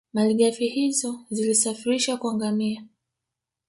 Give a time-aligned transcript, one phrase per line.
[0.13, 2.87] Malighafi hizo zilisafirishwa kwa ngamia